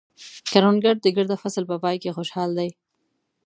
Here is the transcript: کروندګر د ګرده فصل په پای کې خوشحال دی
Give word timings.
کروندګر 0.51 0.95
د 1.01 1.07
ګرده 1.15 1.35
فصل 1.41 1.63
په 1.71 1.77
پای 1.83 1.95
کې 2.03 2.15
خوشحال 2.17 2.49
دی 2.59 2.69